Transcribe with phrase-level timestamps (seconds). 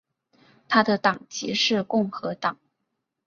[0.67, 2.57] 他的党籍是共和党。